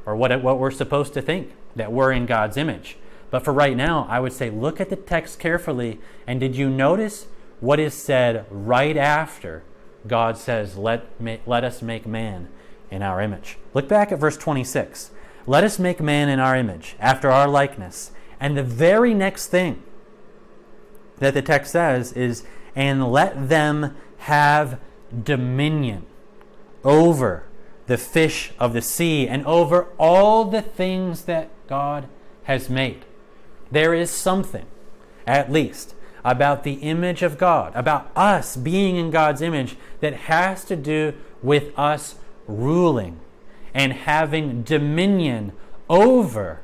or 0.05 0.15
what, 0.15 0.43
what 0.43 0.59
we're 0.59 0.71
supposed 0.71 1.15
to 1.15 1.23
think 1.23 1.53
that 1.75 1.91
we're 1.91 2.13
in 2.13 2.27
God's 2.27 2.57
image. 2.57 2.97
But 3.35 3.45
for 3.45 3.53
right 3.53 3.77
now, 3.77 4.07
I 4.09 4.21
would 4.21 4.33
say 4.33 4.49
look 4.49 4.81
at 4.81 4.91
the 4.91 4.95
text 4.95 5.41
carefully. 5.41 5.99
And 6.25 6.39
did 6.39 6.55
you 6.55 6.71
notice 6.71 7.27
what 7.59 7.81
is 7.81 7.93
said 7.93 8.47
right 8.49 8.97
after 8.97 9.65
God 10.07 10.39
says, 10.39 10.77
Let, 10.77 11.09
let 11.45 11.65
us 11.65 11.83
make 11.83 12.07
man 12.07 12.47
in 12.93 13.03
our 13.03 13.21
image? 13.21 13.59
Look 13.75 13.89
back 13.89 14.13
at 14.13 14.21
verse 14.21 14.37
26. 14.37 15.11
Let 15.49 15.65
us 15.65 15.81
make 15.81 15.99
man 16.01 16.29
in 16.29 16.39
our 16.39 16.55
image, 16.55 16.95
after 17.01 17.29
our 17.29 17.49
likeness. 17.49 18.13
And 18.39 18.57
the 18.57 18.63
very 18.63 19.13
next 19.13 19.49
thing 19.49 19.83
that 21.19 21.35
the 21.35 21.43
text 21.43 21.73
says 21.73 22.13
is, 22.13 22.45
And 22.77 23.11
let 23.11 23.49
them 23.49 23.97
have 24.19 24.79
dominion 25.25 26.07
over 26.85 27.49
the 27.89 27.99
fish 27.99 28.53
of 28.61 28.75
the 28.75 28.81
sea 28.81 29.27
and 29.27 29.45
over 29.45 29.89
all 29.99 30.45
the 30.45 30.63
things 30.63 31.23
that 31.25 31.51
God 31.67 32.07
has 32.45 32.71
made. 32.71 33.05
There 33.75 33.93
is 33.93 34.09
something, 34.09 34.67
at 35.27 35.51
least, 35.51 35.97
about 36.25 36.63
the 36.63 36.75
image 36.75 37.23
of 37.23 37.37
God, 37.37 37.73
about 37.75 38.09
us 38.15 38.57
being 38.57 38.95
in 38.95 39.11
God's 39.11 39.43
image, 39.43 39.77
that 39.99 40.15
has 40.15 40.65
to 40.67 40.77
do 40.77 41.15
with 41.43 41.77
us 41.77 42.15
ruling 42.47 43.19
and 43.75 43.93
having 43.93 44.63
dominion 44.63 45.53
over 45.91 46.61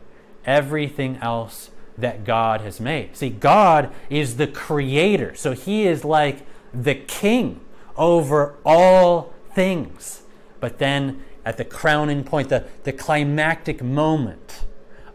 everything 0.46 1.16
else 1.16 1.72
that 1.98 2.24
God 2.24 2.60
has 2.60 2.78
made. 2.78 3.16
See, 3.16 3.28
God 3.28 3.92
is 4.08 4.36
the 4.36 4.46
creator, 4.46 5.34
so 5.34 5.50
He 5.50 5.88
is 5.88 6.04
like 6.04 6.46
the 6.72 6.94
king 6.94 7.60
over 7.96 8.54
all 8.64 9.34
things. 9.52 10.22
But 10.60 10.78
then 10.78 11.24
at 11.44 11.56
the 11.56 11.64
crowning 11.64 12.22
point, 12.22 12.50
the, 12.50 12.66
the 12.84 12.92
climactic 12.92 13.82
moment, 13.82 14.39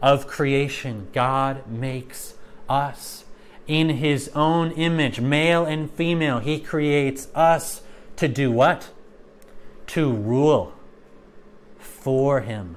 of 0.06 0.28
creation, 0.28 1.08
God 1.12 1.66
makes 1.66 2.34
us 2.68 3.24
in 3.66 3.88
his 3.88 4.30
own 4.36 4.70
image, 4.70 5.20
male 5.20 5.64
and 5.64 5.90
female. 5.90 6.38
He 6.38 6.60
creates 6.60 7.26
us 7.34 7.82
to 8.14 8.28
do 8.28 8.52
what? 8.52 8.90
To 9.88 10.12
rule 10.12 10.72
for 11.76 12.42
him, 12.42 12.76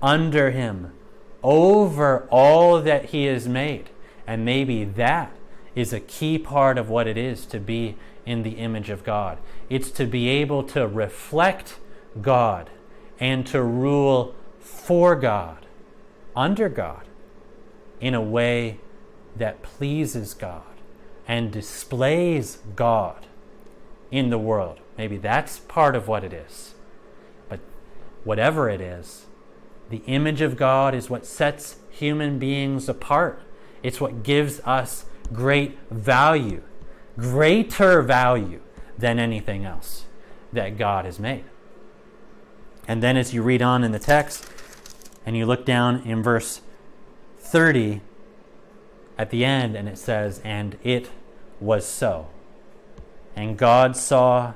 under 0.00 0.52
him, 0.52 0.92
over 1.42 2.28
all 2.30 2.80
that 2.80 3.06
he 3.06 3.24
has 3.24 3.48
made. 3.48 3.90
And 4.24 4.44
maybe 4.44 4.84
that 4.84 5.32
is 5.74 5.92
a 5.92 5.98
key 5.98 6.38
part 6.38 6.78
of 6.78 6.88
what 6.88 7.08
it 7.08 7.18
is 7.18 7.46
to 7.46 7.58
be 7.58 7.96
in 8.24 8.44
the 8.44 8.58
image 8.58 8.90
of 8.90 9.02
God. 9.02 9.38
It's 9.68 9.90
to 9.90 10.06
be 10.06 10.28
able 10.28 10.62
to 10.68 10.86
reflect 10.86 11.80
God 12.22 12.70
and 13.18 13.44
to 13.48 13.60
rule 13.60 14.36
for 14.60 15.16
God 15.16 15.59
under 16.40 16.70
God 16.70 17.06
in 18.00 18.14
a 18.14 18.22
way 18.22 18.80
that 19.36 19.62
pleases 19.62 20.32
God 20.32 20.62
and 21.28 21.52
displays 21.52 22.58
God 22.74 23.26
in 24.10 24.30
the 24.30 24.38
world. 24.38 24.80
Maybe 24.96 25.18
that's 25.18 25.58
part 25.58 25.94
of 25.94 26.08
what 26.08 26.24
it 26.24 26.32
is. 26.32 26.74
But 27.50 27.60
whatever 28.24 28.70
it 28.70 28.80
is, 28.80 29.26
the 29.90 30.02
image 30.06 30.40
of 30.40 30.56
God 30.56 30.94
is 30.94 31.10
what 31.10 31.26
sets 31.26 31.76
human 31.90 32.38
beings 32.38 32.88
apart. 32.88 33.42
It's 33.82 34.00
what 34.00 34.22
gives 34.22 34.60
us 34.60 35.04
great 35.34 35.78
value, 35.90 36.62
greater 37.18 38.00
value 38.00 38.60
than 38.96 39.18
anything 39.18 39.66
else 39.66 40.06
that 40.54 40.78
God 40.78 41.04
has 41.04 41.18
made. 41.20 41.44
And 42.88 43.02
then 43.02 43.18
as 43.18 43.34
you 43.34 43.42
read 43.42 43.60
on 43.60 43.84
in 43.84 43.92
the 43.92 43.98
text, 43.98 44.50
and 45.30 45.36
you 45.36 45.46
look 45.46 45.64
down 45.64 46.02
in 46.02 46.24
verse 46.24 46.60
30 47.38 48.00
at 49.16 49.30
the 49.30 49.44
end, 49.44 49.76
and 49.76 49.88
it 49.88 49.96
says, 49.96 50.40
And 50.42 50.76
it 50.82 51.08
was 51.60 51.86
so. 51.86 52.26
And 53.36 53.56
God 53.56 53.96
saw 53.96 54.54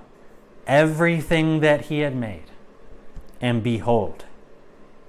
everything 0.67 1.61
that 1.61 1.83
he 1.83 2.01
had 2.01 2.17
made, 2.17 2.51
and 3.41 3.63
behold, 3.63 4.25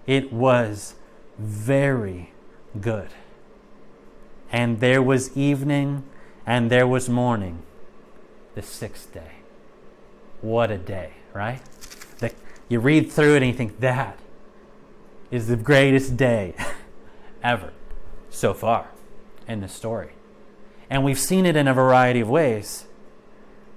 it 0.05 0.31
was 0.31 0.93
very 1.39 2.31
good. 2.79 3.09
And 4.51 4.81
there 4.81 5.01
was 5.01 5.35
evening, 5.35 6.03
and 6.45 6.69
there 6.69 6.85
was 6.85 7.09
morning, 7.09 7.63
the 8.53 8.61
sixth 8.61 9.11
day. 9.11 9.31
What 10.41 10.69
a 10.69 10.77
day, 10.77 11.13
right? 11.33 11.59
The, 12.19 12.31
you 12.69 12.79
read 12.79 13.11
through 13.11 13.33
it 13.33 13.37
and 13.37 13.47
you 13.47 13.57
think, 13.57 13.79
that 13.79 14.19
is 15.31 15.47
the 15.47 15.55
greatest 15.55 16.17
day 16.17 16.55
ever 17.43 17.71
so 18.29 18.53
far 18.53 18.89
in 19.47 19.61
the 19.61 19.67
story. 19.67 20.11
And 20.89 21.03
we've 21.03 21.19
seen 21.19 21.45
it 21.45 21.55
in 21.55 21.67
a 21.67 21.73
variety 21.73 22.19
of 22.19 22.29
ways. 22.29 22.85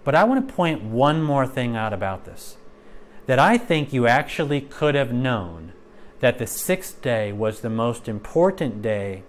But 0.04 0.14
I 0.14 0.24
want 0.24 0.46
to 0.46 0.54
point 0.54 0.82
one 0.82 1.22
more 1.22 1.46
thing 1.46 1.76
out 1.76 1.92
about 1.92 2.24
this 2.24 2.56
that 3.26 3.38
I 3.38 3.58
think 3.58 3.92
you 3.92 4.06
actually 4.06 4.62
could 4.62 4.94
have 4.94 5.12
known 5.12 5.74
that 6.20 6.38
the 6.38 6.46
sixth 6.46 7.02
day 7.02 7.30
was 7.30 7.60
the 7.60 7.68
most 7.68 8.08
important 8.08 8.80
day 8.80 9.22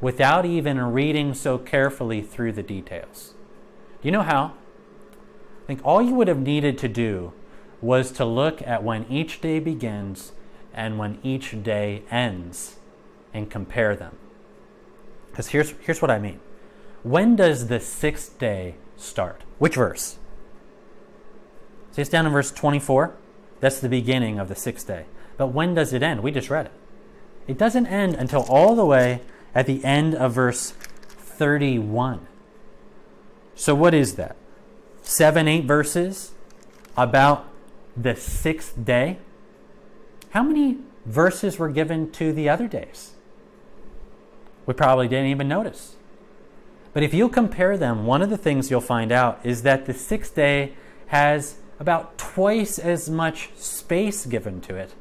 without 0.00 0.44
even 0.44 0.78
reading 0.80 1.32
so 1.32 1.56
carefully 1.56 2.20
through 2.20 2.52
the 2.52 2.64
details. 2.64 3.34
Do 4.02 4.08
you 4.08 4.12
know 4.12 4.22
how? 4.22 4.54
I 5.62 5.66
think 5.66 5.80
all 5.84 6.02
you 6.02 6.14
would 6.14 6.28
have 6.28 6.40
needed 6.40 6.76
to 6.78 6.88
do 6.88 7.32
was 7.80 8.10
to 8.12 8.24
look 8.24 8.60
at 8.62 8.82
when 8.82 9.06
each 9.08 9.40
day 9.40 9.60
begins 9.60 10.32
and 10.74 10.98
when 10.98 11.18
each 11.22 11.62
day 11.62 12.02
ends 12.10 12.76
and 13.32 13.50
compare 13.50 13.96
them. 13.96 14.18
Because 15.30 15.48
here's, 15.48 15.70
here's 15.80 16.02
what 16.02 16.10
I 16.10 16.18
mean. 16.18 16.40
When 17.02 17.36
does 17.36 17.68
the 17.68 17.80
sixth 17.80 18.38
day 18.38 18.76
start? 18.96 19.42
Which 19.58 19.76
verse? 19.76 20.18
See, 21.92 22.02
it's 22.02 22.10
down 22.10 22.26
in 22.26 22.32
verse 22.32 22.50
24. 22.50 23.14
That's 23.60 23.80
the 23.80 23.88
beginning 23.88 24.38
of 24.38 24.48
the 24.48 24.54
sixth 24.54 24.86
day. 24.86 25.06
But 25.36 25.48
when 25.48 25.74
does 25.74 25.92
it 25.92 26.02
end? 26.02 26.22
We 26.22 26.30
just 26.30 26.50
read 26.50 26.66
it. 26.66 26.72
It 27.46 27.58
doesn't 27.58 27.86
end 27.86 28.14
until 28.14 28.42
all 28.42 28.74
the 28.74 28.84
way 28.84 29.20
at 29.54 29.66
the 29.66 29.84
end 29.84 30.14
of 30.14 30.32
verse 30.32 30.70
31. 30.70 32.26
So, 33.54 33.74
what 33.74 33.94
is 33.94 34.16
that? 34.16 34.36
Seven, 35.02 35.46
eight 35.46 35.64
verses 35.64 36.32
about 36.96 37.48
the 37.96 38.16
sixth 38.16 38.84
day? 38.84 39.18
How 40.34 40.42
many 40.42 40.78
verses 41.06 41.58
were 41.58 41.70
given 41.70 42.10
to 42.12 42.32
the 42.32 42.48
other 42.48 42.68
days? 42.68 43.14
we 44.66 44.74
probably 44.74 45.08
didn't 45.08 45.26
even 45.26 45.48
notice. 45.48 45.96
But 46.92 47.02
if 47.02 47.12
you 47.12 47.28
compare 47.28 47.76
them, 47.76 48.06
one 48.06 48.22
of 48.22 48.30
the 48.30 48.38
things 48.38 48.70
you'll 48.70 48.80
find 48.80 49.10
out 49.10 49.40
is 49.44 49.62
that 49.62 49.86
the 49.86 49.92
sixth 49.92 50.34
day 50.34 50.74
has 51.08 51.56
about 51.78 52.16
twice 52.16 52.78
as 52.78 53.10
much 53.10 53.50
space 53.56 54.26
given 54.26 54.60
to 54.62 54.76
it 54.76 54.94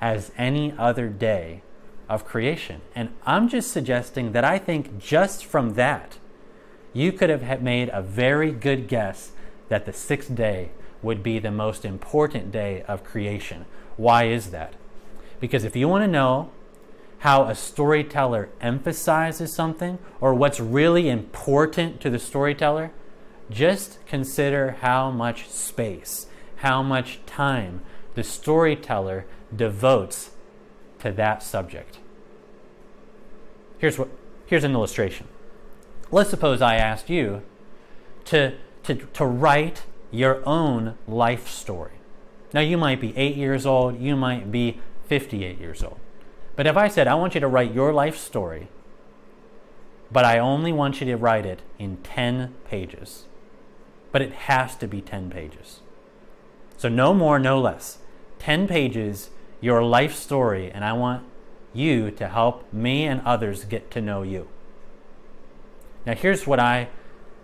as 0.00 0.32
any 0.36 0.74
other 0.78 1.08
day 1.08 1.62
of 2.08 2.24
creation. 2.24 2.80
And 2.94 3.10
I'm 3.26 3.48
just 3.48 3.70
suggesting 3.70 4.32
that 4.32 4.44
I 4.44 4.58
think 4.58 4.98
just 4.98 5.44
from 5.44 5.74
that, 5.74 6.18
you 6.92 7.12
could 7.12 7.30
have 7.30 7.62
made 7.62 7.90
a 7.92 8.02
very 8.02 8.50
good 8.50 8.88
guess 8.88 9.32
that 9.68 9.84
the 9.84 9.92
sixth 9.92 10.34
day 10.34 10.70
would 11.02 11.22
be 11.22 11.38
the 11.38 11.50
most 11.50 11.84
important 11.84 12.50
day 12.50 12.82
of 12.88 13.04
creation. 13.04 13.66
Why 14.00 14.24
is 14.24 14.50
that? 14.50 14.72
Because 15.40 15.62
if 15.62 15.76
you 15.76 15.86
want 15.86 16.04
to 16.04 16.08
know 16.08 16.50
how 17.18 17.44
a 17.44 17.54
storyteller 17.54 18.48
emphasizes 18.58 19.54
something 19.54 19.98
or 20.22 20.32
what's 20.32 20.58
really 20.58 21.10
important 21.10 22.00
to 22.00 22.08
the 22.08 22.18
storyteller, 22.18 22.92
just 23.50 23.98
consider 24.06 24.78
how 24.80 25.10
much 25.10 25.50
space, 25.50 26.28
how 26.56 26.82
much 26.82 27.20
time 27.26 27.82
the 28.14 28.24
storyteller 28.24 29.26
devotes 29.54 30.30
to 31.00 31.12
that 31.12 31.42
subject. 31.42 31.98
Here's, 33.76 33.98
what, 33.98 34.08
here's 34.46 34.64
an 34.64 34.72
illustration. 34.72 35.28
Let's 36.10 36.30
suppose 36.30 36.62
I 36.62 36.76
asked 36.76 37.10
you 37.10 37.42
to, 38.24 38.54
to, 38.84 38.94
to 38.94 39.26
write 39.26 39.82
your 40.10 40.42
own 40.48 40.96
life 41.06 41.50
story. 41.50 41.99
Now, 42.52 42.60
you 42.60 42.76
might 42.76 43.00
be 43.00 43.16
eight 43.16 43.36
years 43.36 43.64
old, 43.64 44.00
you 44.00 44.16
might 44.16 44.50
be 44.50 44.80
58 45.06 45.58
years 45.58 45.82
old. 45.82 45.98
But 46.56 46.66
if 46.66 46.76
I 46.76 46.88
said, 46.88 47.06
I 47.06 47.14
want 47.14 47.34
you 47.34 47.40
to 47.40 47.48
write 47.48 47.72
your 47.72 47.92
life 47.92 48.16
story, 48.16 48.68
but 50.10 50.24
I 50.24 50.38
only 50.38 50.72
want 50.72 51.00
you 51.00 51.06
to 51.06 51.16
write 51.16 51.46
it 51.46 51.62
in 51.78 51.98
10 51.98 52.54
pages, 52.64 53.24
but 54.10 54.20
it 54.22 54.32
has 54.32 54.74
to 54.76 54.88
be 54.88 55.00
10 55.00 55.30
pages. 55.30 55.80
So, 56.76 56.88
no 56.88 57.14
more, 57.14 57.38
no 57.38 57.60
less. 57.60 57.98
10 58.40 58.66
pages, 58.66 59.30
your 59.60 59.84
life 59.84 60.14
story, 60.14 60.70
and 60.70 60.84
I 60.84 60.92
want 60.94 61.24
you 61.72 62.10
to 62.10 62.28
help 62.28 62.72
me 62.72 63.04
and 63.04 63.20
others 63.24 63.64
get 63.64 63.90
to 63.92 64.00
know 64.00 64.22
you. 64.22 64.48
Now, 66.06 66.14
here's 66.14 66.46
what 66.46 66.58
I 66.58 66.88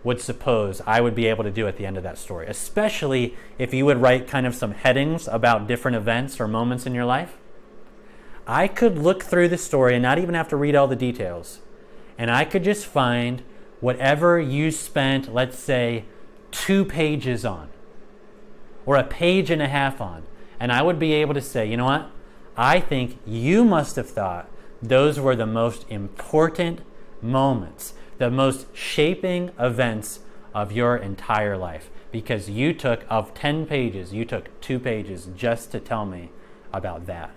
would 0.06 0.20
suppose 0.20 0.80
I 0.86 1.00
would 1.00 1.16
be 1.16 1.26
able 1.26 1.42
to 1.42 1.50
do 1.50 1.66
at 1.66 1.78
the 1.78 1.84
end 1.84 1.96
of 1.96 2.04
that 2.04 2.16
story, 2.16 2.46
especially 2.46 3.34
if 3.58 3.75
you 3.75 3.84
would 3.86 4.00
write 4.00 4.28
kind 4.28 4.46
of 4.46 4.54
some 4.54 4.70
headings 4.70 5.26
about 5.26 5.66
different 5.66 5.96
events 5.96 6.38
or 6.38 6.46
moments 6.46 6.86
in 6.86 6.94
your 6.94 7.04
life. 7.04 7.36
I 8.46 8.68
could 8.68 8.98
look 8.98 9.25
through 9.25 9.48
the 9.48 9.58
story 9.58 9.94
and 9.94 10.04
not 10.04 10.18
even 10.18 10.36
have 10.36 10.46
to 10.50 10.56
read 10.56 10.76
all 10.76 10.86
the 10.86 10.94
details, 10.94 11.58
and 12.16 12.30
I 12.30 12.44
could 12.44 12.62
just 12.62 12.86
find 12.86 13.42
whatever 13.80 14.38
you 14.38 14.70
spent, 14.70 15.34
let's 15.34 15.58
say, 15.58 16.04
two 16.52 16.84
pages 16.84 17.44
on, 17.44 17.68
or 18.86 18.94
a 18.94 19.02
page 19.02 19.50
and 19.50 19.60
a 19.60 19.66
half 19.66 20.00
on, 20.00 20.22
and 20.60 20.70
I 20.70 20.82
would 20.82 21.00
be 21.00 21.14
able 21.14 21.34
to 21.34 21.42
say, 21.42 21.68
you 21.68 21.76
know 21.76 21.86
what? 21.86 22.12
I 22.56 22.78
think 22.78 23.18
you 23.26 23.64
must 23.64 23.96
have 23.96 24.08
thought 24.08 24.48
those 24.80 25.18
were 25.18 25.34
the 25.34 25.46
most 25.46 25.84
important 25.88 26.82
moments, 27.20 27.94
the 28.18 28.30
most 28.30 28.66
shaping 28.75 29.50
events 29.58 30.20
of 30.54 30.73
your 30.73 30.96
entire 30.96 31.56
life. 31.56 31.90
Because 32.12 32.49
you 32.49 32.73
took, 32.73 33.04
of 33.11 33.35
10 33.35 33.66
pages, 33.66 34.12
you 34.12 34.25
took 34.25 34.58
two 34.61 34.78
pages 34.78 35.28
just 35.37 35.70
to 35.73 35.80
tell 35.80 36.06
me 36.06 36.30
about 36.73 37.06
that. 37.06 37.30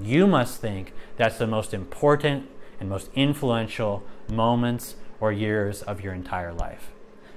You 0.00 0.26
must 0.26 0.60
think 0.60 0.92
that's 1.16 1.38
the 1.38 1.46
most 1.46 1.72
important 1.72 2.48
and 2.78 2.88
most 2.88 3.10
influential 3.14 4.04
moments 4.30 4.96
or 5.20 5.32
years 5.32 5.82
of 5.82 6.00
your 6.00 6.12
entire 6.12 6.52
life 6.52 6.90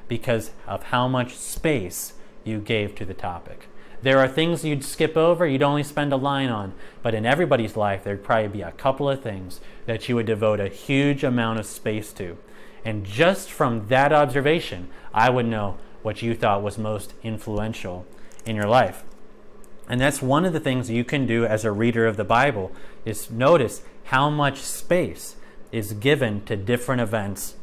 because 0.08 0.52
of 0.68 0.84
how 0.84 1.08
much 1.08 1.36
space 1.36 2.13
you 2.44 2.60
gave 2.60 2.94
to 2.96 3.06
the 3.06 3.13
topic. 3.13 3.68
There 4.02 4.20
are 4.20 4.28
things 4.28 4.65
you'd 4.65 4.84
skip 4.84 5.15
over, 5.15 5.46
you'd 5.48 5.62
only 5.62 5.84
spend 5.84 6.12
a 6.12 6.18
line 6.18 6.50
on, 6.50 6.74
but 7.04 7.13
in 7.13 7.26
everybody's 7.26 7.78
life, 7.78 8.04
there'd 8.04 8.24
probably 8.24 8.48
be 8.48 8.62
a 8.62 8.72
couple 8.72 9.08
of 9.08 9.22
things 9.22 9.62
that 9.86 10.10
you 10.10 10.15
would 10.15 10.26
devote 10.26 10.60
a 10.60 10.68
huge 10.68 11.24
amount 11.24 11.60
of 11.60 11.65
space 11.65 12.12
to. 12.13 12.38
And 12.84 13.06
just 13.06 13.52
from 13.52 13.88
that 13.88 14.12
observation, 14.12 14.89
I 15.13 15.30
would 15.30 15.46
know 15.46 15.78
what 16.02 16.22
you 16.22 16.34
thought 16.34 16.63
was 16.63 16.78
most 16.78 17.13
influential 17.24 18.06
in 18.46 18.56
your 18.56 18.67
life. 18.67 19.04
And 19.88 20.00
that's 20.00 20.22
one 20.22 20.46
of 20.46 20.54
the 20.54 20.60
things 20.60 20.89
you 20.89 21.04
can 21.04 21.26
do 21.26 21.46
as 21.46 21.65
a 21.65 21.72
reader 21.72 22.08
of 22.08 22.17
the 22.17 22.24
Bible 22.24 22.72
is 23.06 23.30
notice 23.30 23.82
how 24.06 24.30
much 24.30 24.58
space 24.60 25.36
is 25.72 25.94
given 25.94 26.44
to 26.46 26.56
different 26.56 27.02
events 27.02 27.56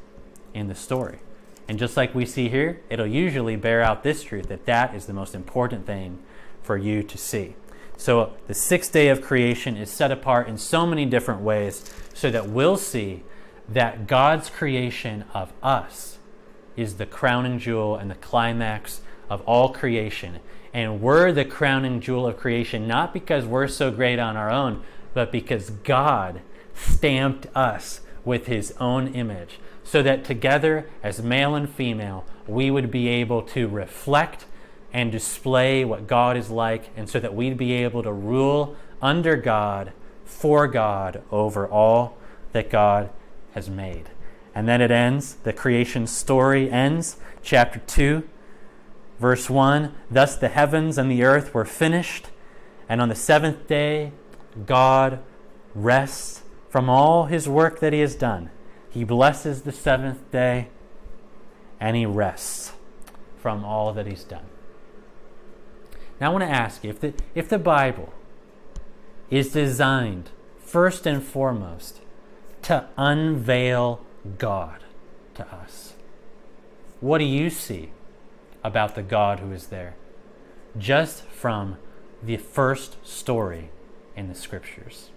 in 0.54 0.68
the 0.68 0.74
story. 0.74 1.18
And 1.66 1.78
just 1.78 1.96
like 1.96 2.14
we 2.14 2.24
see 2.24 2.48
here, 2.48 2.80
it'll 2.88 3.06
usually 3.06 3.56
bear 3.56 3.82
out 3.82 4.02
this 4.02 4.22
truth 4.22 4.48
that 4.48 4.66
that 4.66 4.94
is 4.94 5.06
the 5.06 5.12
most 5.12 5.34
important 5.34 5.86
thing 5.86 6.18
for 6.62 6.76
you 6.76 7.02
to 7.02 7.18
see. 7.18 7.54
So 7.96 8.34
the 8.46 8.54
sixth 8.54 8.92
day 8.92 9.08
of 9.08 9.20
creation 9.20 9.76
is 9.76 9.90
set 9.90 10.10
apart 10.10 10.48
in 10.48 10.56
so 10.56 10.86
many 10.86 11.04
different 11.04 11.40
ways 11.40 11.92
so 12.14 12.30
that 12.30 12.48
we'll 12.48 12.76
see 12.76 13.24
that 13.68 14.06
God's 14.06 14.48
creation 14.48 15.24
of 15.34 15.52
us 15.62 16.18
is 16.76 16.94
the 16.94 17.06
crowning 17.06 17.58
jewel 17.58 17.96
and 17.96 18.10
the 18.10 18.14
climax 18.14 19.00
of 19.28 19.42
all 19.42 19.70
creation. 19.70 20.38
And 20.72 21.00
we're 21.00 21.32
the 21.32 21.44
crowning 21.44 22.00
jewel 22.00 22.26
of 22.26 22.38
creation, 22.38 22.86
not 22.86 23.12
because 23.12 23.44
we're 23.44 23.68
so 23.68 23.90
great 23.90 24.18
on 24.18 24.36
our 24.36 24.50
own, 24.50 24.82
but 25.12 25.32
because 25.32 25.70
God 25.70 26.40
stamped 26.74 27.46
us 27.54 28.00
with 28.24 28.46
his 28.46 28.72
own 28.78 29.08
image, 29.08 29.58
so 29.82 30.02
that 30.02 30.24
together, 30.24 30.88
as 31.02 31.22
male 31.22 31.54
and 31.54 31.68
female, 31.68 32.24
we 32.46 32.70
would 32.70 32.90
be 32.90 33.08
able 33.08 33.42
to 33.42 33.66
reflect 33.66 34.44
and 34.92 35.10
display 35.10 35.84
what 35.84 36.06
God 36.06 36.36
is 36.36 36.50
like, 36.50 36.90
and 36.96 37.08
so 37.08 37.18
that 37.20 37.34
we'd 37.34 37.56
be 37.56 37.72
able 37.72 38.02
to 38.02 38.12
rule 38.12 38.76
under 39.02 39.36
God, 39.36 39.92
for 40.24 40.66
God, 40.66 41.22
over 41.30 41.66
all 41.66 42.16
that 42.52 42.70
God 42.70 43.10
has 43.52 43.68
made. 43.68 44.10
And 44.54 44.68
then 44.68 44.80
it 44.80 44.90
ends, 44.90 45.34
the 45.44 45.52
creation 45.52 46.06
story 46.06 46.70
ends, 46.70 47.16
chapter 47.42 47.80
2, 47.86 48.28
verse 49.18 49.48
1 49.48 49.94
Thus 50.10 50.36
the 50.36 50.48
heavens 50.48 50.98
and 50.98 51.10
the 51.10 51.22
earth 51.22 51.54
were 51.54 51.64
finished, 51.64 52.28
and 52.88 53.00
on 53.00 53.08
the 53.08 53.14
seventh 53.14 53.66
day, 53.68 54.12
God 54.66 55.20
rests 55.74 56.42
from 56.68 56.88
all 56.88 57.26
his 57.26 57.48
work 57.48 57.80
that 57.80 57.92
he 57.92 58.00
has 58.00 58.14
done. 58.14 58.50
He 58.90 59.04
blesses 59.04 59.62
the 59.62 59.72
seventh 59.72 60.30
day, 60.30 60.68
and 61.78 61.96
he 61.96 62.06
rests 62.06 62.72
from 63.36 63.64
all 63.64 63.92
that 63.92 64.06
he's 64.06 64.24
done. 64.24 64.46
Now, 66.20 66.30
I 66.30 66.32
want 66.32 66.44
to 66.44 66.50
ask 66.50 66.82
you 66.82 66.90
if 66.90 67.00
the, 67.00 67.14
if 67.34 67.48
the 67.48 67.58
Bible 67.58 68.12
is 69.30 69.52
designed 69.52 70.30
first 70.58 71.06
and 71.06 71.22
foremost 71.22 72.00
to 72.68 72.84
unveil 72.98 73.98
God 74.36 74.80
to 75.34 75.54
us, 75.54 75.94
what 77.00 77.16
do 77.16 77.24
you 77.24 77.48
see 77.48 77.92
about 78.62 78.94
the 78.94 79.02
God 79.02 79.40
who 79.40 79.52
is 79.52 79.68
there? 79.68 79.94
Just 80.76 81.22
from 81.22 81.78
the 82.22 82.36
first 82.36 83.02
story 83.06 83.70
in 84.14 84.28
the 84.28 84.34
scriptures. 84.34 85.08